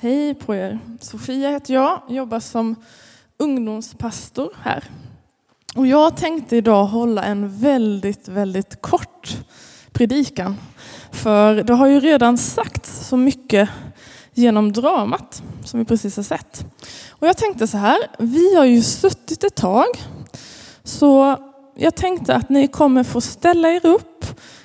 Hej 0.00 0.34
på 0.34 0.54
er. 0.54 0.78
Sofia 1.00 1.50
heter 1.50 1.74
jag, 1.74 2.02
jobbar 2.08 2.40
som 2.40 2.76
ungdomspastor 3.38 4.50
här. 4.62 4.84
Och 5.76 5.86
jag 5.86 6.16
tänkte 6.16 6.56
idag 6.56 6.84
hålla 6.84 7.22
en 7.22 7.58
väldigt, 7.58 8.28
väldigt 8.28 8.82
kort 8.82 9.36
predikan. 9.92 10.56
För 11.10 11.54
det 11.54 11.74
har 11.74 11.86
ju 11.86 12.00
redan 12.00 12.38
sagts 12.38 13.08
så 13.08 13.16
mycket 13.16 13.68
genom 14.34 14.72
dramat 14.72 15.42
som 15.64 15.78
vi 15.78 15.84
precis 15.84 16.16
har 16.16 16.24
sett. 16.24 16.66
Och 17.10 17.26
jag 17.26 17.36
tänkte 17.36 17.66
så 17.66 17.78
här, 17.78 17.98
vi 18.18 18.54
har 18.54 18.64
ju 18.64 18.82
suttit 18.82 19.44
ett 19.44 19.54
tag. 19.54 19.88
Så 20.84 21.36
jag 21.76 21.94
tänkte 21.94 22.34
att 22.34 22.48
ni 22.48 22.68
kommer 22.68 23.04
få 23.04 23.20
ställa 23.20 23.68
er 23.68 23.86
upp. 23.86 24.17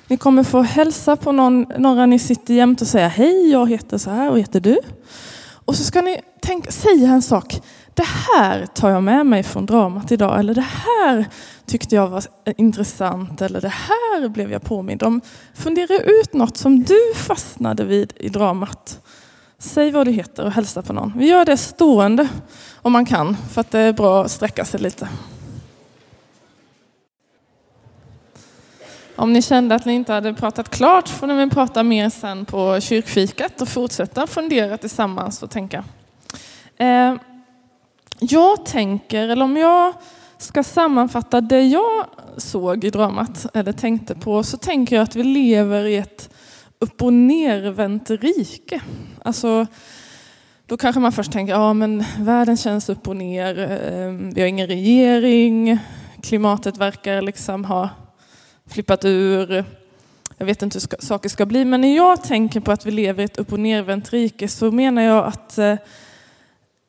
Ni 0.06 0.16
kommer 0.16 0.42
få 0.42 0.62
hälsa 0.62 1.16
på 1.16 1.32
någon, 1.32 1.66
några 1.78 2.06
ni 2.06 2.18
sitter 2.18 2.54
jämt 2.54 2.80
och 2.80 2.86
säga 2.86 3.08
hej, 3.08 3.50
jag 3.50 3.70
heter 3.70 3.98
så 3.98 4.10
här 4.10 4.30
och 4.30 4.38
heter 4.38 4.60
du. 4.60 4.78
Och 5.64 5.76
så 5.76 5.84
ska 5.84 6.02
ni 6.02 6.20
tänka, 6.42 6.70
säga 6.70 7.08
en 7.08 7.22
sak. 7.22 7.60
Det 7.94 8.06
här 8.06 8.66
tar 8.66 8.90
jag 8.90 9.02
med 9.02 9.26
mig 9.26 9.42
från 9.42 9.66
dramat 9.66 10.12
idag. 10.12 10.38
Eller 10.38 10.54
det 10.54 10.66
här 10.86 11.26
tyckte 11.66 11.94
jag 11.94 12.08
var 12.08 12.24
intressant. 12.56 13.42
Eller 13.42 13.60
det 13.60 13.72
här 13.72 14.28
blev 14.28 14.52
jag 14.52 14.62
påmind 14.62 15.02
om. 15.02 15.20
Fundera 15.54 15.98
ut 15.98 16.32
något 16.32 16.56
som 16.56 16.82
du 16.82 17.14
fastnade 17.14 17.84
vid 17.84 18.12
i 18.16 18.28
dramat. 18.28 19.00
Säg 19.58 19.90
vad 19.90 20.06
du 20.06 20.12
heter 20.12 20.44
och 20.44 20.52
hälsa 20.52 20.82
på 20.82 20.92
någon. 20.92 21.12
Vi 21.16 21.26
gör 21.26 21.44
det 21.44 21.56
stående 21.56 22.28
om 22.82 22.92
man 22.92 23.06
kan. 23.06 23.36
För 23.52 23.60
att 23.60 23.70
det 23.70 23.78
är 23.78 23.92
bra 23.92 24.24
att 24.24 24.30
sträcka 24.30 24.64
sig 24.64 24.80
lite. 24.80 25.08
Om 29.16 29.32
ni 29.32 29.42
kände 29.42 29.74
att 29.74 29.84
ni 29.84 29.92
inte 29.92 30.12
hade 30.12 30.34
pratat 30.34 30.68
klart 30.68 31.08
får 31.08 31.26
ni 31.26 31.34
väl 31.34 31.50
prata 31.50 31.82
mer 31.82 32.10
sen 32.10 32.44
på 32.44 32.80
kyrkfikat 32.80 33.60
och 33.60 33.68
fortsätta 33.68 34.26
fundera 34.26 34.78
tillsammans 34.78 35.42
och 35.42 35.50
tänka. 35.50 35.84
Eh, 36.76 37.14
jag 38.18 38.66
tänker, 38.66 39.28
eller 39.28 39.44
om 39.44 39.56
jag 39.56 39.94
ska 40.38 40.62
sammanfatta 40.62 41.40
det 41.40 41.62
jag 41.62 42.06
såg 42.36 42.84
i 42.84 42.90
dramat 42.90 43.46
eller 43.54 43.72
tänkte 43.72 44.14
på 44.14 44.42
så 44.42 44.56
tänker 44.56 44.96
jag 44.96 45.02
att 45.02 45.16
vi 45.16 45.22
lever 45.22 45.84
i 45.84 45.96
ett 45.96 46.30
upp 46.78 47.02
och 47.02 47.12
nervänt 47.12 48.10
rike. 48.10 48.80
Alltså, 49.22 49.66
då 50.66 50.76
kanske 50.76 51.00
man 51.00 51.12
först 51.12 51.32
tänker, 51.32 51.52
ja 51.52 51.72
men 51.72 52.04
världen 52.18 52.56
känns 52.56 52.88
upp 52.88 53.08
och 53.08 53.16
ner, 53.16 53.58
eh, 53.58 54.32
vi 54.34 54.40
har 54.40 54.48
ingen 54.48 54.66
regering, 54.66 55.78
klimatet 56.22 56.76
verkar 56.76 57.22
liksom 57.22 57.64
ha 57.64 57.88
flippat 58.68 59.04
ur. 59.04 59.64
Jag 60.36 60.46
vet 60.46 60.62
inte 60.62 60.78
hur 60.78 61.02
saker 61.04 61.28
ska 61.28 61.46
bli, 61.46 61.64
men 61.64 61.80
när 61.80 61.96
jag 61.96 62.22
tänker 62.22 62.60
på 62.60 62.72
att 62.72 62.86
vi 62.86 62.90
lever 62.90 63.22
i 63.22 63.24
ett 63.24 63.36
upp 63.36 63.52
och 63.52 63.60
nervänt 63.60 64.12
rike 64.12 64.48
så 64.48 64.70
menar 64.70 65.02
jag 65.02 65.24
att, 65.26 65.58
eh, 65.58 65.76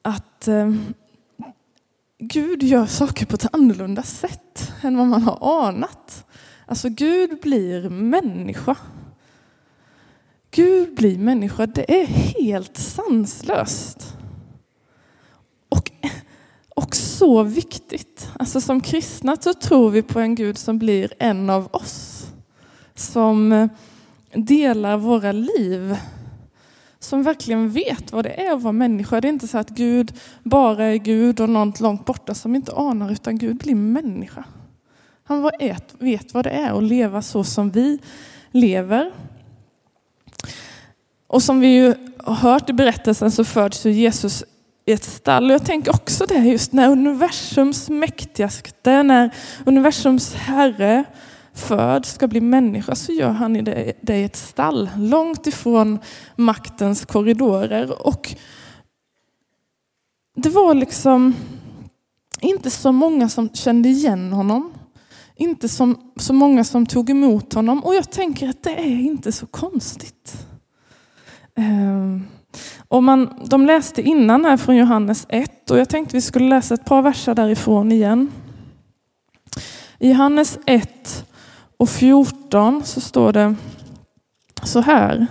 att 0.01 0.47
eh, 0.47 0.73
Gud 2.19 2.63
gör 2.63 2.85
saker 2.85 3.25
på 3.25 3.35
ett 3.35 3.53
annorlunda 3.53 4.03
sätt 4.03 4.71
än 4.81 4.97
vad 4.97 5.07
man 5.07 5.23
har 5.23 5.67
anat. 5.67 6.25
Alltså 6.65 6.89
Gud 6.89 7.39
blir 7.41 7.89
människa. 7.89 8.75
Gud 10.51 10.95
blir 10.95 11.17
människa, 11.17 11.65
det 11.65 12.01
är 12.01 12.05
helt 12.05 12.77
sanslöst. 12.77 14.14
Och 16.75 16.95
så 16.95 17.43
viktigt. 17.43 18.29
Alltså 18.39 18.61
som 18.61 18.81
kristna 18.81 19.37
så 19.39 19.53
tror 19.53 19.89
vi 19.89 20.01
på 20.01 20.19
en 20.19 20.35
Gud 20.35 20.57
som 20.57 20.79
blir 20.79 21.13
en 21.19 21.49
av 21.49 21.69
oss. 21.71 22.25
Som 22.95 23.51
eh, 23.51 23.67
delar 24.33 24.97
våra 24.97 25.31
liv. 25.31 25.97
Som 26.99 27.23
verkligen 27.23 27.69
vet 27.69 28.11
vad 28.11 28.25
det 28.25 28.45
är 28.45 28.53
att 28.53 28.61
vara 28.61 28.71
människa. 28.71 29.21
Det 29.21 29.27
är 29.27 29.29
inte 29.29 29.47
så 29.47 29.57
att 29.57 29.69
Gud 29.69 30.13
bara 30.43 30.85
är 30.85 30.95
Gud 30.95 31.39
och 31.39 31.49
något 31.49 31.79
långt 31.79 32.05
borta 32.05 32.33
som 32.33 32.55
inte 32.55 32.71
anar, 32.71 33.11
utan 33.11 33.37
Gud 33.37 33.57
blir 33.57 33.75
människa. 33.75 34.43
Han 35.23 35.51
vet 35.99 36.33
vad 36.33 36.45
det 36.45 36.49
är 36.49 36.77
att 36.77 36.83
leva 36.83 37.21
så 37.21 37.43
som 37.43 37.71
vi 37.71 37.99
lever. 38.51 39.11
Och 41.27 41.43
som 41.43 41.59
vi 41.59 41.67
ju 41.67 41.93
har 42.17 42.35
hört 42.35 42.69
i 42.69 42.73
berättelsen 42.73 43.31
så 43.31 43.43
föds 43.43 43.85
Jesus 43.85 44.43
i 44.85 44.91
ett 44.91 45.03
stall. 45.03 45.45
Och 45.45 45.51
jag 45.51 45.65
tänker 45.65 45.91
också 45.95 46.25
det 46.25 46.37
just 46.37 46.73
när 46.73 46.89
universums 46.89 47.89
mäktigaste, 47.89 49.03
när 49.03 49.35
universums 49.65 50.33
herre 50.33 51.03
föds, 51.53 52.13
ska 52.13 52.27
bli 52.27 52.41
människa, 52.41 52.95
så 52.95 53.11
gör 53.11 53.29
han 53.29 53.53
det, 53.53 53.93
det 54.01 54.17
i 54.17 54.23
ett 54.23 54.35
stall, 54.35 54.89
långt 54.97 55.47
ifrån 55.47 55.99
maktens 56.35 57.05
korridorer. 57.05 58.07
Och 58.07 58.35
det 60.35 60.49
var 60.49 60.73
liksom 60.73 61.35
inte 62.41 62.69
så 62.69 62.91
många 62.91 63.29
som 63.29 63.49
kände 63.49 63.89
igen 63.89 64.33
honom. 64.33 64.73
Inte 65.35 65.69
som, 65.69 66.13
så 66.17 66.33
många 66.33 66.63
som 66.63 66.85
tog 66.85 67.09
emot 67.09 67.53
honom. 67.53 67.83
Och 67.83 67.95
jag 67.95 68.11
tänker 68.11 68.49
att 68.49 68.63
det 68.63 68.79
är 68.79 68.99
inte 68.99 69.31
så 69.31 69.45
konstigt. 69.45 70.47
Um, 71.57 72.27
och 72.87 73.03
man, 73.03 73.29
de 73.45 73.65
läste 73.65 74.01
innan 74.01 74.45
här 74.45 74.57
från 74.57 74.75
Johannes 74.75 75.25
1 75.29 75.71
och 75.71 75.77
jag 75.77 75.89
tänkte 75.89 76.15
vi 76.15 76.21
skulle 76.21 76.49
läsa 76.49 76.73
ett 76.73 76.85
par 76.85 77.01
verser 77.01 77.35
därifrån 77.35 77.91
igen. 77.91 78.31
I 79.99 80.09
Johannes 80.09 80.59
1 80.65 81.25
och 81.77 81.89
14 81.89 82.83
så 82.85 83.01
står 83.01 83.33
det 83.33 83.55
så 84.63 84.81
här. 84.81 85.27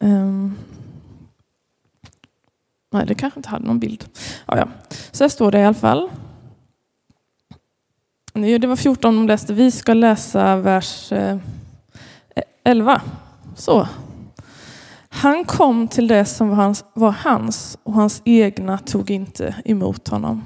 Um, 0.00 0.56
nej, 2.92 3.06
det 3.06 3.14
kanske 3.14 3.38
inte 3.38 3.48
hade 3.48 3.66
någon 3.66 3.78
bild. 3.78 4.04
Ja, 4.46 4.58
ja. 4.58 4.68
Så 5.10 5.24
här 5.24 5.28
står 5.28 5.52
det 5.52 5.58
i 5.58 5.64
alla 5.64 5.74
fall. 5.74 6.10
Det 8.32 8.66
var 8.66 8.76
14 8.76 9.16
de 9.16 9.26
läste. 9.26 9.54
Vi 9.54 9.70
ska 9.70 9.94
läsa 9.94 10.56
vers 10.56 11.12
eh, 11.12 11.38
11. 12.64 13.00
Så, 13.56 13.88
han 15.24 15.44
kom 15.44 15.88
till 15.88 16.08
det 16.08 16.24
som 16.24 16.48
var 16.48 16.56
hans, 16.56 16.84
var 16.94 17.10
hans 17.10 17.78
och 17.82 17.92
hans 17.92 18.22
egna 18.24 18.78
tog 18.78 19.10
inte 19.10 19.54
emot 19.64 20.08
honom. 20.08 20.42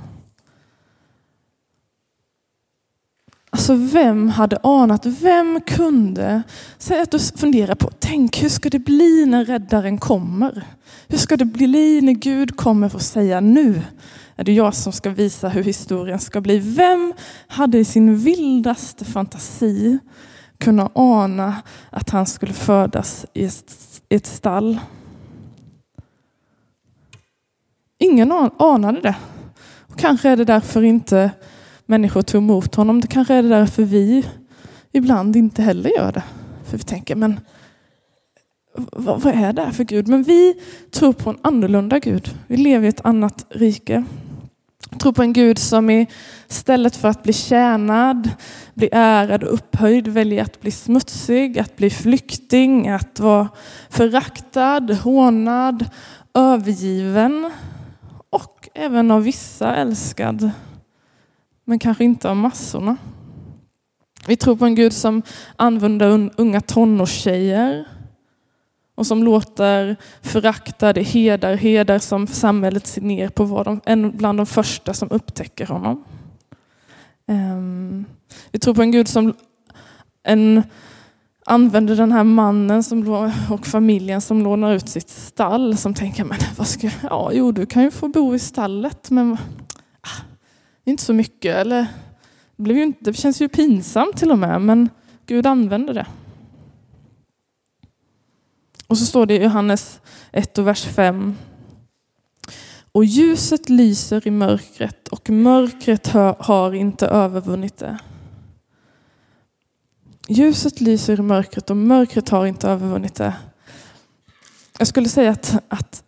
Alltså 3.50 3.74
vem 3.74 4.28
hade 4.28 4.58
anat, 4.62 5.06
vem 5.06 5.60
kunde? 5.66 6.42
Säg 6.78 7.00
att 7.00 7.10
du 7.10 7.18
funderar 7.18 7.74
på, 7.74 7.90
tänk 7.98 8.42
hur 8.42 8.48
ska 8.48 8.70
det 8.70 8.78
bli 8.78 9.26
när 9.26 9.44
räddaren 9.44 9.98
kommer? 9.98 10.66
Hur 11.08 11.18
ska 11.18 11.36
det 11.36 11.44
bli 11.44 12.00
när 12.00 12.12
Gud 12.12 12.56
kommer 12.56 12.88
för 12.88 12.96
att 12.96 13.02
säga 13.02 13.40
nu 13.40 13.82
är 14.36 14.44
det 14.44 14.52
jag 14.52 14.74
som 14.74 14.92
ska 14.92 15.10
visa 15.10 15.48
hur 15.48 15.64
historien 15.64 16.18
ska 16.18 16.40
bli. 16.40 16.58
Vem 16.58 17.12
hade 17.46 17.78
i 17.78 17.84
sin 17.84 18.18
vildaste 18.18 19.04
fantasi 19.04 19.98
kunna 20.58 20.90
ana 20.94 21.56
att 21.90 22.10
han 22.10 22.26
skulle 22.26 22.52
födas 22.52 23.26
i 23.34 23.50
ett 24.08 24.26
stall. 24.26 24.78
Ingen 27.98 28.32
anade 28.58 29.00
det. 29.00 29.16
Och 29.86 29.98
kanske 29.98 30.28
är 30.28 30.36
det 30.36 30.44
därför 30.44 30.82
inte 30.82 31.30
människor 31.86 32.22
tog 32.22 32.42
emot 32.42 32.74
honom. 32.74 33.00
Det 33.00 33.06
kanske 33.06 33.34
är 33.34 33.42
det 33.42 33.48
därför 33.48 33.82
vi 33.82 34.26
ibland 34.92 35.36
inte 35.36 35.62
heller 35.62 35.90
gör 35.90 36.12
det. 36.12 36.22
För 36.64 36.76
vi 36.76 36.84
tänker, 36.84 37.16
men 37.16 37.40
vad, 38.92 39.26
är 39.26 39.52
det 39.52 39.62
här 39.62 39.72
för 39.72 39.84
Gud? 39.84 40.08
Men 40.08 40.22
vi 40.22 40.54
tror 40.90 41.12
på 41.12 41.30
en 41.30 41.38
annorlunda 41.42 41.98
Gud. 41.98 42.34
Vi 42.46 42.56
lever 42.56 42.86
i 42.86 42.88
ett 42.88 43.04
annat 43.04 43.46
rike. 43.48 44.04
Vi 44.90 44.98
tror 44.98 45.12
på 45.12 45.22
en 45.22 45.32
Gud 45.32 45.58
som 45.58 46.06
istället 46.48 46.96
för 46.96 47.08
att 47.08 47.22
bli 47.22 47.32
tjänad, 47.32 48.30
bli 48.74 48.88
ärad 48.92 49.42
och 49.42 49.54
upphöjd 49.54 50.08
väljer 50.08 50.42
att 50.42 50.60
bli 50.60 50.70
smutsig, 50.70 51.58
att 51.58 51.76
bli 51.76 51.90
flykting, 51.90 52.88
att 52.88 53.20
vara 53.20 53.48
föraktad, 53.90 54.90
hånad, 54.90 55.90
övergiven 56.34 57.50
och 58.30 58.68
även 58.74 59.10
av 59.10 59.22
vissa 59.22 59.74
älskad. 59.74 60.50
Men 61.64 61.78
kanske 61.78 62.04
inte 62.04 62.30
av 62.30 62.36
massorna. 62.36 62.96
Vi 64.26 64.36
tror 64.36 64.56
på 64.56 64.64
en 64.64 64.74
Gud 64.74 64.92
som 64.92 65.22
använder 65.56 66.30
unga 66.36 66.60
tonårstjejer 66.60 67.84
och 68.98 69.06
som 69.06 69.24
låter 69.24 69.96
föraktade 70.22 71.02
hedar, 71.02 71.54
hedar 71.54 71.98
som 71.98 72.26
samhället 72.26 72.86
ser 72.86 73.00
ner 73.00 73.28
på, 73.28 73.44
var 73.44 73.64
de, 73.64 73.80
en 73.84 74.16
bland 74.16 74.38
de 74.38 74.46
första 74.46 74.94
som 74.94 75.08
upptäcker 75.10 75.66
honom. 75.66 76.04
Um, 77.26 78.04
vi 78.52 78.58
tror 78.58 78.74
på 78.74 78.82
en 78.82 78.90
Gud 78.90 79.08
som 79.08 79.34
en, 80.22 80.62
använder 81.46 81.96
den 81.96 82.12
här 82.12 82.24
mannen 82.24 82.82
som, 82.82 83.32
och 83.50 83.66
familjen 83.66 84.20
som 84.20 84.42
lånar 84.42 84.72
ut 84.72 84.88
sitt 84.88 85.10
stall 85.10 85.76
som 85.76 85.94
tänker, 85.94 86.24
men 86.24 86.38
vad 86.56 86.66
ska, 86.66 86.90
ja, 87.02 87.30
jo, 87.32 87.52
du 87.52 87.66
kan 87.66 87.82
ju 87.82 87.90
få 87.90 88.08
bo 88.08 88.34
i 88.34 88.38
stallet, 88.38 89.10
men 89.10 89.32
ah, 90.00 90.22
inte 90.84 91.02
så 91.02 91.12
mycket. 91.12 91.56
Eller, 91.56 91.86
det, 92.56 92.62
blev 92.62 92.76
ju 92.76 92.82
inte, 92.82 92.98
det 93.00 93.14
känns 93.14 93.42
ju 93.42 93.48
pinsamt 93.48 94.16
till 94.16 94.30
och 94.30 94.38
med, 94.38 94.60
men 94.60 94.88
Gud 95.26 95.46
använder 95.46 95.94
det. 95.94 96.06
Och 98.88 98.98
så 98.98 99.06
står 99.06 99.26
det 99.26 99.34
i 99.34 99.42
Johannes 99.42 100.00
1 100.32 100.58
och 100.58 100.66
vers 100.66 100.84
5. 100.84 101.36
Och 102.92 103.04
ljuset 103.04 103.68
lyser 103.68 104.28
i 104.28 104.30
mörkret 104.30 105.08
och 105.08 105.30
mörkret 105.30 106.06
har 106.38 106.74
inte 106.74 107.06
övervunnit 107.06 107.76
det. 107.76 107.98
Ljuset 110.28 110.80
lyser 110.80 111.18
i 111.18 111.22
mörkret 111.22 111.70
och 111.70 111.76
mörkret 111.76 112.28
har 112.28 112.46
inte 112.46 112.68
övervunnit 112.68 113.14
det. 113.14 113.34
Jag 114.78 114.88
skulle 114.88 115.08
säga 115.08 115.30
att, 115.30 115.62
att 115.68 116.02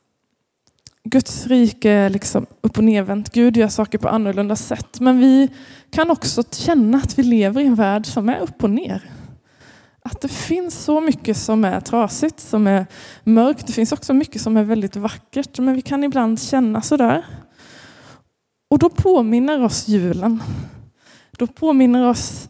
Guds 1.05 1.47
rike 1.47 1.91
är 1.91 2.11
liksom 2.11 2.47
upp 2.61 2.79
och 2.79 2.85
nervänt. 2.85 3.33
Gud 3.33 3.57
gör 3.57 3.69
saker 3.69 3.99
på 3.99 4.09
annorlunda 4.09 4.57
sätt. 4.57 5.01
Men 5.01 5.19
vi 5.19 5.49
kan 5.91 6.11
också 6.11 6.43
känna 6.51 6.99
att 6.99 7.19
vi 7.19 7.23
lever 7.23 7.61
i 7.61 7.67
en 7.67 7.75
värld 7.75 8.07
som 8.07 8.29
är 8.29 8.39
upp 8.39 8.65
och 8.65 8.71
ner. 8.71 9.11
Att 10.03 10.21
det 10.21 10.29
finns 10.29 10.85
så 10.85 11.01
mycket 11.01 11.37
som 11.37 11.65
är 11.65 11.81
trasigt, 11.81 12.41
som 12.41 12.67
är 12.67 12.87
mörkt. 13.25 13.67
Det 13.67 13.73
finns 13.73 13.93
också 13.93 14.15
mycket 14.15 14.43
som 14.43 14.57
är 14.57 14.65
väldigt 14.65 14.97
vackert. 14.97 15.59
Men 15.59 15.75
vi 15.75 15.83
kan 15.83 16.05
ibland 16.05 16.43
känna 16.43 16.83
sådär. 16.83 17.25
Och 18.71 18.79
då 18.79 18.91
påminner 18.91 19.63
oss 19.63 19.89
julen. 19.89 20.43
Då 21.39 21.47
påminner 21.47 22.09
oss 22.09 22.49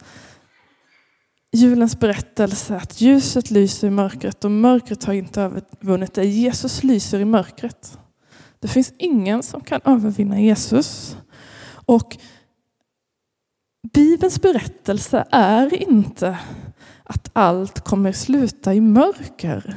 julens 1.51 1.99
berättelse 1.99 2.75
att 2.75 3.01
ljuset 3.01 3.51
lyser 3.51 3.87
i 3.87 3.91
mörkret 3.91 4.45
och 4.45 4.51
mörkret 4.51 5.03
har 5.03 5.13
inte 5.13 5.41
övervunnit 5.41 6.13
det. 6.13 6.25
Jesus 6.25 6.83
lyser 6.83 7.19
i 7.19 7.25
mörkret. 7.25 7.97
Det 8.59 8.67
finns 8.67 8.93
ingen 8.97 9.43
som 9.43 9.61
kan 9.61 9.81
övervinna 9.85 10.39
Jesus. 10.39 11.17
Och 11.85 12.17
Bibelns 13.93 14.41
berättelse 14.41 15.25
är 15.31 15.89
inte 15.89 16.37
att 17.11 17.29
allt 17.33 17.79
kommer 17.79 18.11
sluta 18.11 18.73
i 18.73 18.81
mörker. 18.81 19.75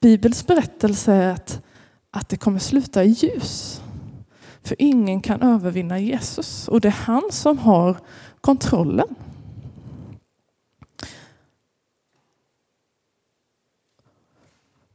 Bibelns 0.00 0.46
berättelse 0.46 1.12
är 1.12 1.32
att, 1.32 1.62
att 2.10 2.28
det 2.28 2.36
kommer 2.36 2.58
sluta 2.58 3.04
i 3.04 3.08
ljus. 3.08 3.82
För 4.62 4.76
ingen 4.78 5.20
kan 5.20 5.42
övervinna 5.42 5.98
Jesus 5.98 6.68
och 6.68 6.80
det 6.80 6.88
är 6.88 6.92
han 6.92 7.22
som 7.30 7.58
har 7.58 7.96
kontrollen. 8.40 9.08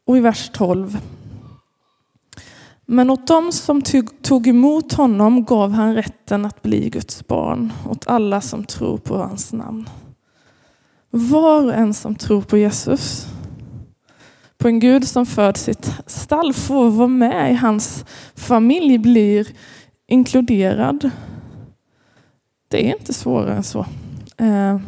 Och 0.06 0.18
i 0.18 0.20
vers 0.20 0.50
12 0.54 0.98
men 2.86 3.10
åt 3.10 3.28
dem 3.28 3.52
som 3.52 3.82
tog 4.22 4.48
emot 4.48 4.94
honom 4.94 5.46
gav 5.46 5.72
han 5.72 5.96
rätten 5.96 6.46
att 6.46 6.62
bli 6.62 6.90
Guds 6.90 7.28
barn, 7.28 7.74
åt 7.90 8.08
alla 8.08 8.42
som 8.42 8.64
tror 8.64 8.98
på 8.98 9.18
hans 9.18 9.54
namn. 9.54 9.90
Var 11.12 11.64
och 11.64 11.74
en 11.74 11.94
som 11.94 12.16
tror 12.16 12.42
på 12.42 12.58
Jesus, 12.58 13.28
på 14.58 14.68
en 14.68 14.80
Gud 14.80 15.08
som 15.08 15.26
föd 15.26 15.58
sitt 15.58 15.94
stall, 16.06 16.54
får 16.54 16.90
vara 16.90 17.08
med 17.08 17.52
i 17.52 17.56
hans 17.56 18.06
familj, 18.36 18.98
blir 18.98 19.48
inkluderad. 20.08 21.10
Det 22.68 22.90
är 22.90 23.00
inte 23.00 23.14
svårare 23.14 23.56
än 23.56 23.64
så. 23.64 23.86
Eh, 24.38 24.80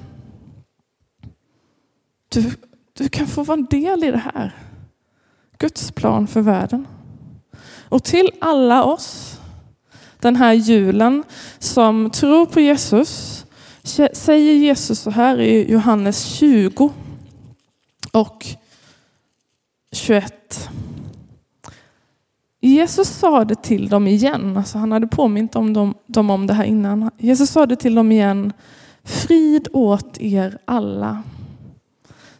du, 2.29 2.51
du 2.93 3.09
kan 3.09 3.27
få 3.27 3.43
vara 3.43 3.57
en 3.57 3.65
del 3.65 4.03
i 4.03 4.11
det 4.11 4.23
här. 4.33 4.55
Guds 5.57 5.91
plan 5.91 6.27
för 6.27 6.41
världen. 6.41 6.87
Och 7.89 8.03
till 8.03 8.31
alla 8.41 8.83
oss 8.83 9.39
den 10.19 10.35
här 10.35 10.53
julen 10.53 11.23
som 11.59 12.09
tror 12.09 12.45
på 12.45 12.59
Jesus 12.59 13.42
säger 14.13 14.53
Jesus 14.53 14.99
så 14.99 15.09
här 15.09 15.39
i 15.39 15.71
Johannes 15.71 16.25
20 16.25 16.91
och 18.11 18.45
21. 19.91 20.69
Jesus 22.61 23.07
sa 23.07 23.45
det 23.45 23.63
till 23.63 23.89
dem 23.89 24.07
igen, 24.07 24.57
alltså 24.57 24.77
han 24.77 24.91
hade 24.91 25.07
påmint 25.07 25.55
om 25.55 25.73
dem, 25.73 25.93
dem 26.05 26.29
om 26.29 26.47
det 26.47 26.53
här 26.53 26.63
innan. 26.63 27.11
Jesus 27.17 27.49
sa 27.49 27.65
det 27.65 27.75
till 27.75 27.95
dem 27.95 28.11
igen. 28.11 28.53
Frid 29.03 29.67
åt 29.73 30.21
er 30.21 30.57
alla. 30.65 31.23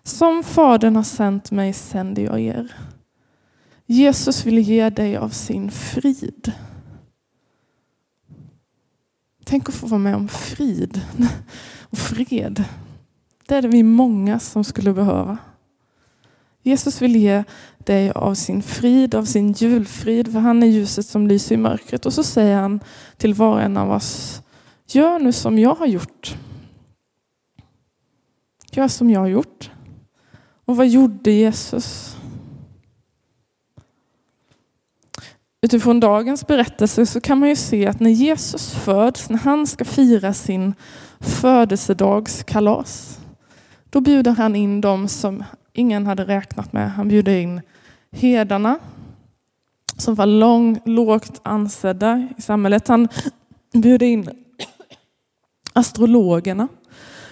Som 0.04 0.44
Fadern 0.44 0.96
har 0.96 1.04
sänt 1.04 1.52
mig 1.52 1.74
sänder 1.74 2.24
jag 2.24 2.40
er. 2.42 2.76
Jesus 3.86 4.46
vill 4.46 4.60
ge 4.60 4.90
dig 4.90 5.18
av 5.18 5.30
sin 5.30 5.72
frid. 5.72 6.52
Tänk 9.54 9.70
att 9.70 9.76
få 9.76 9.88
vara 9.88 10.00
med 10.00 10.16
om 10.16 10.28
frid 10.28 11.02
och 11.90 11.98
fred. 11.98 12.64
Det 13.48 13.56
är 13.56 13.62
det 13.62 13.68
vi 13.68 13.84
många 13.84 14.40
som 14.40 14.64
skulle 14.64 14.94
behöva. 14.94 15.38
Jesus 16.64 17.02
vill 17.02 17.16
ge 17.16 17.44
dig 17.78 18.12
av 18.12 18.36
sin 18.36 18.64
frid, 18.64 19.16
av 19.16 19.26
sin 19.26 19.52
julfrid, 19.52 20.32
för 20.32 20.40
han 20.40 20.64
är 20.64 20.68
ljuset 20.68 21.06
som 21.06 21.28
lyser 21.28 21.56
i 21.56 21.58
mörkret. 21.58 22.06
Och 22.06 22.14
så 22.14 22.24
säger 22.24 22.58
han 22.58 22.80
till 23.18 23.34
var 23.34 23.52
och 23.52 23.62
en 23.62 23.78
av 23.78 23.92
oss, 23.92 24.42
gör 24.88 25.20
nu 25.20 25.32
som 25.32 25.60
jag 25.60 25.76
har 25.76 25.88
gjort. 25.88 26.38
Gör 28.72 28.88
som 28.88 29.10
jag 29.10 29.20
har 29.20 29.28
gjort. 29.28 29.72
Och 30.66 30.78
vad 30.78 30.88
gjorde 30.88 31.32
Jesus? 31.32 32.13
Utifrån 35.64 36.00
dagens 36.00 36.48
berättelse 36.48 37.06
så 37.06 37.22
kan 37.22 37.40
man 37.40 37.50
ju 37.50 37.56
se 37.56 37.88
att 37.88 38.00
när 38.00 38.10
Jesus 38.10 38.74
föds, 38.74 39.30
när 39.30 39.38
han 39.38 39.68
ska 39.68 39.86
fira 39.86 40.34
sin 40.34 40.74
födelsedagskalas, 41.20 43.20
då 43.90 44.02
bjuder 44.02 44.32
han 44.32 44.56
in 44.56 44.82
dem 44.82 45.08
som 45.08 45.44
ingen 45.74 46.08
hade 46.08 46.26
räknat 46.26 46.74
med. 46.74 46.92
Han 46.92 47.08
bjuder 47.08 47.36
in 47.36 47.62
hedarna 48.12 48.80
som 49.98 50.16
var 50.16 50.26
lång, 50.26 50.80
lågt 50.86 51.42
ansedda 51.44 52.28
i 52.38 52.42
samhället. 52.42 52.88
Han 52.88 53.08
bjuder 53.74 54.06
in 54.06 54.30
astrologerna, 55.74 56.68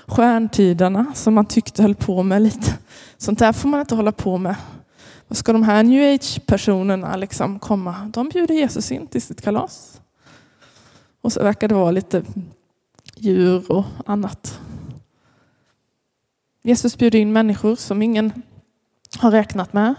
stjärntydarna 0.07 1.05
som 1.15 1.33
man 1.33 1.45
tyckte 1.45 1.81
höll 1.81 1.95
på 1.95 2.23
med 2.23 2.41
lite. 2.41 2.77
Sånt 3.17 3.39
där 3.39 3.53
får 3.53 3.69
man 3.69 3.79
inte 3.79 3.95
hålla 3.95 4.11
på 4.11 4.37
med. 4.37 4.55
Och 5.31 5.37
ska 5.37 5.53
de 5.53 5.63
här 5.63 5.83
new 5.83 6.13
age-personerna 6.13 7.15
liksom 7.15 7.59
komma, 7.59 8.11
de 8.13 8.29
bjuder 8.29 8.55
Jesus 8.55 8.91
in 8.91 9.07
till 9.07 9.21
sitt 9.21 9.41
kalas. 9.41 10.01
Och 11.21 11.33
så 11.33 11.43
verkar 11.43 11.67
det 11.67 11.75
vara 11.75 11.91
lite 11.91 12.23
djur 13.15 13.71
och 13.71 13.85
annat. 14.05 14.59
Jesus 16.63 16.97
bjuder 16.97 17.19
in 17.19 17.33
människor 17.33 17.75
som 17.75 18.01
ingen 18.01 18.41
har 19.19 19.31
räknat 19.31 19.73
med. 19.73 19.95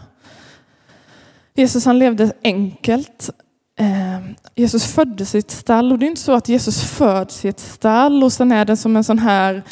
Jesus 1.54 1.84
han 1.84 1.98
levde 1.98 2.32
enkelt. 2.42 3.30
Eh, 3.78 4.20
Jesus 4.54 4.86
föddes 4.86 5.34
i 5.34 5.38
ett 5.38 5.50
stall 5.50 5.92
och 5.92 5.98
det 5.98 6.06
är 6.06 6.10
inte 6.10 6.20
så 6.20 6.32
att 6.32 6.48
Jesus 6.48 6.84
föds 6.84 7.44
i 7.44 7.48
ett 7.48 7.60
stall 7.60 8.24
och 8.24 8.32
sen 8.32 8.52
är 8.52 8.64
det 8.64 8.76
som 8.76 8.96
en 8.96 9.04
sån 9.04 9.18
här 9.18 9.62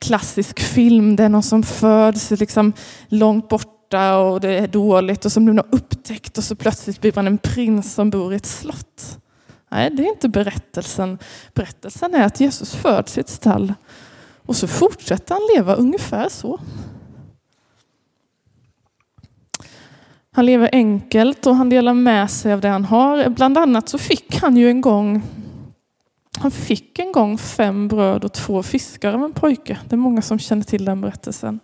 klassisk 0.00 0.60
film. 0.60 1.16
Det 1.16 1.24
är 1.24 1.28
någon 1.28 1.42
som 1.42 1.62
föds 1.62 2.30
liksom 2.30 2.72
långt 3.08 3.48
bort 3.48 3.76
borta 3.90 4.18
och 4.18 4.40
det 4.40 4.58
är 4.58 4.66
dåligt 4.66 5.24
och 5.24 5.32
som 5.32 5.44
blir 5.44 5.56
har 5.56 5.66
upptäckt 5.70 6.38
och 6.38 6.44
så 6.44 6.54
plötsligt 6.54 7.00
blir 7.00 7.12
man 7.14 7.26
en 7.26 7.38
prins 7.38 7.94
som 7.94 8.10
bor 8.10 8.32
i 8.32 8.36
ett 8.36 8.46
slott. 8.46 9.18
Nej, 9.68 9.90
det 9.90 10.02
är 10.02 10.08
inte 10.08 10.28
berättelsen. 10.28 11.18
Berättelsen 11.54 12.14
är 12.14 12.24
att 12.24 12.40
Jesus 12.40 12.74
föds 12.74 13.18
i 13.18 13.20
ett 13.20 13.28
stall 13.28 13.74
och 14.46 14.56
så 14.56 14.68
fortsätter 14.68 15.34
han 15.34 15.42
leva 15.56 15.74
ungefär 15.74 16.28
så. 16.28 16.60
Han 20.32 20.46
lever 20.46 20.70
enkelt 20.72 21.46
och 21.46 21.56
han 21.56 21.70
delar 21.70 21.94
med 21.94 22.30
sig 22.30 22.52
av 22.52 22.60
det 22.60 22.68
han 22.68 22.84
har. 22.84 23.28
Bland 23.28 23.58
annat 23.58 23.88
så 23.88 23.98
fick 23.98 24.36
han 24.36 24.56
ju 24.56 24.68
en 24.68 24.80
gång 24.80 25.22
han 26.38 26.50
fick 26.50 26.98
en 26.98 27.12
gång 27.12 27.38
fem 27.38 27.88
bröd 27.88 28.24
och 28.24 28.32
två 28.32 28.62
fiskar 28.62 29.12
av 29.14 29.24
en 29.24 29.32
pojke. 29.32 29.78
Det 29.88 29.94
är 29.94 29.98
många 29.98 30.22
som 30.22 30.38
känner 30.38 30.62
till 30.62 30.84
den 30.84 31.00
berättelsen. 31.00 31.60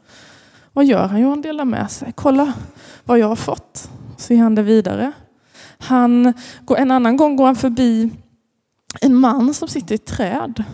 Vad 0.76 0.84
gör 0.84 1.06
han? 1.06 1.20
Jo, 1.20 1.28
han 1.28 1.40
delar 1.40 1.64
med 1.64 1.90
sig. 1.90 2.12
Kolla 2.14 2.52
vad 3.04 3.18
jag 3.18 3.28
har 3.28 3.36
fått. 3.36 3.90
Så 4.16 4.34
ger 4.34 4.42
han 4.42 4.54
det 4.54 4.62
vidare. 4.62 5.12
Han, 5.78 6.34
en 6.76 6.90
annan 6.90 7.16
gång 7.16 7.36
går 7.36 7.46
han 7.46 7.56
förbi 7.56 8.10
en 9.00 9.14
man 9.14 9.54
som 9.54 9.68
sitter 9.68 9.92
i 9.92 9.94
ett 9.94 10.06
träd. 10.06 10.64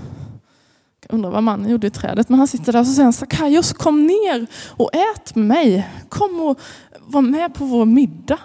Jag 1.01 1.15
undrar 1.15 1.31
vad 1.31 1.43
mannen 1.43 1.71
gjorde 1.71 1.87
i 1.87 1.91
trädet. 1.91 2.29
Men 2.29 2.39
han 2.39 2.49
sitter 2.49 2.73
där 2.73 2.81
och 2.81 2.87
så 2.87 2.93
säger 2.93 3.05
han 3.05 3.13
Sakaios 3.13 3.73
kom 3.73 4.07
ner 4.07 4.47
och 4.71 4.91
ät 4.95 5.35
med 5.35 5.47
mig. 5.47 5.89
Kom 6.09 6.41
och 6.41 6.61
var 7.01 7.23
med 7.23 7.55
på 7.55 7.65
vår 7.65 7.85
middag. 7.85 8.39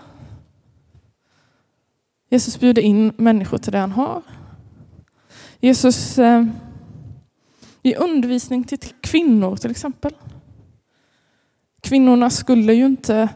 Jesus 2.29 2.59
bjuder 2.59 2.81
in 2.81 3.13
människor 3.17 3.57
till 3.57 3.71
det 3.71 3.79
han 3.79 3.91
har. 3.91 4.21
Jesus 5.59 6.19
eh, 6.19 6.45
ger 7.81 8.01
undervisning 8.01 8.63
till 8.63 8.79
kvinnor 9.01 9.55
till 9.55 9.71
exempel. 9.71 10.13
Kvinnorna 11.87 12.29
skulle 12.29 12.73
ju 12.73 12.85
inte 12.85 13.29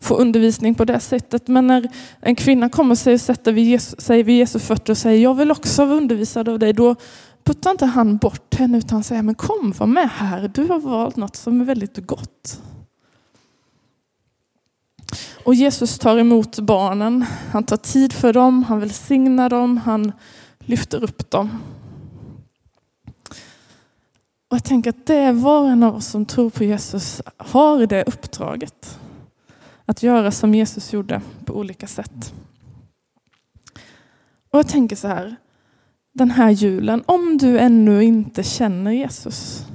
få 0.00 0.14
undervisning 0.14 0.74
på 0.74 0.84
det 0.84 1.00
sättet. 1.00 1.48
Men 1.48 1.66
när 1.66 1.88
en 2.20 2.34
kvinna 2.34 2.68
kommer 2.68 2.94
sig 2.94 3.14
och 3.14 3.20
sätter 3.20 3.52
vid 3.52 3.80
sig 3.80 4.22
vid 4.22 4.38
Jesu 4.38 4.58
fötter 4.58 4.92
och 4.92 4.98
säger 4.98 5.22
jag 5.22 5.34
vill 5.34 5.50
också 5.50 5.84
vara 5.84 5.96
undervisad 5.96 6.48
av 6.48 6.58
dig. 6.58 6.72
Då 6.72 6.94
puttar 7.44 7.70
inte 7.70 7.86
han 7.86 8.16
bort 8.16 8.54
henne 8.54 8.78
utan 8.78 9.04
säger 9.04 9.22
men 9.22 9.34
kom 9.34 9.74
var 9.78 9.86
med 9.86 10.10
här. 10.10 10.50
Du 10.54 10.64
har 10.64 10.78
valt 10.80 11.16
något 11.16 11.36
som 11.36 11.60
är 11.60 11.64
väldigt 11.64 12.06
gott. 12.06 12.60
Och 15.44 15.54
Jesus 15.54 15.98
tar 15.98 16.18
emot 16.18 16.58
barnen. 16.58 17.24
Han 17.52 17.64
tar 17.64 17.76
tid 17.76 18.12
för 18.12 18.32
dem, 18.32 18.62
han 18.62 18.80
välsignar 18.80 19.50
dem, 19.50 19.76
han 19.76 20.12
lyfter 20.58 21.04
upp 21.04 21.30
dem. 21.30 21.50
Och 24.48 24.56
jag 24.56 24.64
tänker 24.64 24.90
att 24.90 25.06
det 25.06 25.16
är 25.16 25.32
var 25.32 25.60
och 25.60 25.68
en 25.68 25.82
av 25.82 25.96
oss 25.96 26.06
som 26.06 26.26
tror 26.26 26.50
på 26.50 26.64
Jesus 26.64 27.22
har 27.36 27.86
det 27.86 28.04
uppdraget. 28.04 28.98
Att 29.84 30.02
göra 30.02 30.30
som 30.30 30.54
Jesus 30.54 30.92
gjorde 30.92 31.20
på 31.44 31.54
olika 31.54 31.86
sätt. 31.86 32.34
Och 34.50 34.58
jag 34.58 34.68
tänker 34.68 34.96
så 34.96 35.08
här, 35.08 35.36
den 36.12 36.30
här 36.30 36.50
julen, 36.50 37.02
om 37.06 37.38
du 37.38 37.58
ännu 37.58 38.04
inte 38.04 38.42
känner 38.42 38.90
Jesus, 38.90 39.66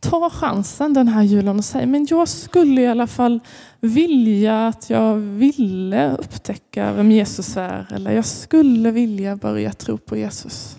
ta 0.00 0.30
chansen 0.30 0.94
den 0.94 1.08
här 1.08 1.22
julen 1.22 1.58
och 1.58 1.64
säg, 1.64 1.86
men 1.86 2.06
jag 2.10 2.28
skulle 2.28 2.80
i 2.80 2.86
alla 2.86 3.06
fall 3.06 3.40
vilja 3.80 4.66
att 4.68 4.90
jag 4.90 5.16
ville 5.16 6.16
upptäcka 6.16 6.92
vem 6.92 7.10
Jesus 7.10 7.56
är, 7.56 7.86
eller 7.94 8.12
jag 8.12 8.26
skulle 8.26 8.90
vilja 8.90 9.36
börja 9.36 9.72
tro 9.72 9.98
på 9.98 10.16
Jesus. 10.16 10.76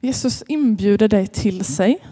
Jesus 0.00 0.42
inbjuder 0.48 1.08
dig 1.08 1.26
till 1.26 1.64
sig. 1.64 2.04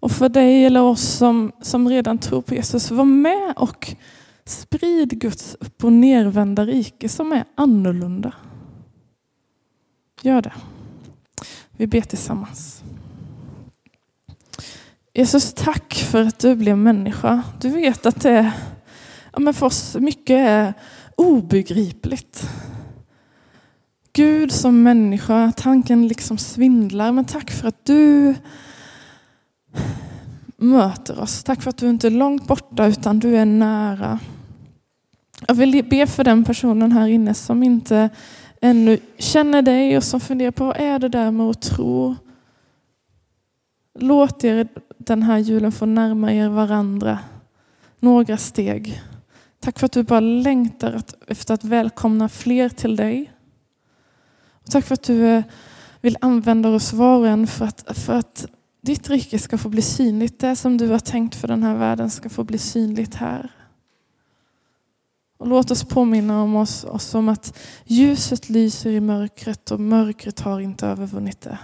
Och 0.00 0.12
för 0.12 0.28
dig 0.28 0.64
eller 0.64 0.82
oss 0.82 1.02
som, 1.02 1.52
som 1.62 1.88
redan 1.88 2.18
tror 2.18 2.42
på 2.42 2.54
Jesus, 2.54 2.90
var 2.90 3.04
med 3.04 3.54
och 3.56 3.94
sprid 4.44 5.20
Guds 5.20 5.54
upp 5.60 5.84
och 5.84 5.92
nervända 5.92 6.66
rike 6.66 7.08
som 7.08 7.32
är 7.32 7.44
annorlunda. 7.54 8.32
Gör 10.22 10.42
det. 10.42 10.52
Vi 11.70 11.86
ber 11.86 12.00
tillsammans. 12.00 12.82
Jesus, 15.14 15.54
tack 15.54 15.94
för 15.94 16.22
att 16.22 16.38
du 16.38 16.56
blev 16.56 16.78
människa. 16.78 17.42
Du 17.60 17.68
vet 17.68 18.06
att 18.06 18.20
det 18.20 18.52
ja, 19.32 19.38
men 19.38 19.54
för 19.54 19.66
oss 19.66 19.96
mycket 20.00 20.38
är 20.38 20.74
obegripligt. 21.16 22.48
Gud 24.20 24.52
som 24.52 24.82
människa, 24.82 25.52
tanken 25.56 26.08
liksom 26.08 26.38
svindlar. 26.38 27.12
Men 27.12 27.24
tack 27.24 27.50
för 27.50 27.68
att 27.68 27.84
du 27.84 28.34
möter 30.56 31.20
oss. 31.20 31.44
Tack 31.44 31.62
för 31.62 31.70
att 31.70 31.76
du 31.76 31.90
inte 31.90 32.06
är 32.06 32.10
långt 32.10 32.46
borta 32.46 32.86
utan 32.86 33.18
du 33.18 33.36
är 33.36 33.44
nära. 33.44 34.18
Jag 35.48 35.54
vill 35.54 35.84
be 35.90 36.06
för 36.06 36.24
den 36.24 36.44
personen 36.44 36.92
här 36.92 37.08
inne 37.08 37.34
som 37.34 37.62
inte 37.62 38.10
ännu 38.60 38.98
känner 39.18 39.62
dig 39.62 39.96
och 39.96 40.04
som 40.04 40.20
funderar 40.20 40.50
på 40.50 40.64
vad 40.64 40.76
är 40.76 40.98
det 40.98 41.08
där 41.08 41.30
med 41.30 41.46
att 41.46 41.62
tro. 41.62 42.16
Låt 43.98 44.44
er 44.44 44.68
den 44.98 45.22
här 45.22 45.38
julen 45.38 45.72
få 45.72 45.86
närma 45.86 46.32
er 46.32 46.48
varandra 46.48 47.18
några 47.98 48.36
steg. 48.36 49.02
Tack 49.60 49.78
för 49.78 49.86
att 49.86 49.92
du 49.92 50.02
bara 50.02 50.20
längtar 50.20 51.02
efter 51.26 51.54
att 51.54 51.64
välkomna 51.64 52.28
fler 52.28 52.68
till 52.68 52.96
dig. 52.96 53.30
Tack 54.70 54.84
för 54.84 54.94
att 54.94 55.02
du 55.02 55.26
eh, 55.26 55.44
vill 56.00 56.16
använda 56.20 56.68
oss 56.68 56.92
var 56.92 57.18
och 57.18 57.28
en 57.28 57.46
för 57.46 57.64
att, 57.64 57.98
för 57.98 58.14
att 58.14 58.46
ditt 58.82 59.10
rike 59.10 59.38
ska 59.38 59.58
få 59.58 59.68
bli 59.68 59.82
synligt. 59.82 60.38
Det 60.38 60.56
som 60.56 60.78
du 60.78 60.88
har 60.88 60.98
tänkt 60.98 61.34
för 61.34 61.48
den 61.48 61.62
här 61.62 61.76
världen 61.76 62.10
ska 62.10 62.28
få 62.28 62.44
bli 62.44 62.58
synligt 62.58 63.14
här. 63.14 63.50
Och 65.38 65.46
låt 65.46 65.70
oss 65.70 65.84
påminna 65.84 66.42
om 66.42 66.56
oss, 66.56 66.84
oss 66.84 67.14
om 67.14 67.28
att 67.28 67.58
ljuset 67.84 68.48
lyser 68.48 68.90
i 68.90 69.00
mörkret 69.00 69.70
och 69.70 69.80
mörkret 69.80 70.40
har 70.40 70.60
inte 70.60 70.86
övervunnit 70.86 71.40
det. 71.40 71.58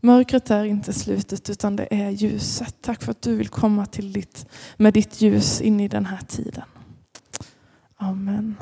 Mörkret 0.00 0.50
är 0.50 0.64
inte 0.64 0.92
slutet 0.92 1.50
utan 1.50 1.76
det 1.76 1.88
är 1.90 2.10
ljuset. 2.10 2.76
Tack 2.80 3.02
för 3.02 3.10
att 3.10 3.22
du 3.22 3.36
vill 3.36 3.48
komma 3.48 3.86
till 3.86 4.12
ditt, 4.12 4.46
med 4.76 4.94
ditt 4.94 5.20
ljus 5.20 5.60
in 5.60 5.80
i 5.80 5.88
den 5.88 6.06
här 6.06 6.20
tiden. 6.28 6.64
Amen. 7.96 8.56